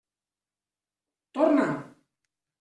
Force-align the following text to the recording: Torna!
Torna! 1.33 1.67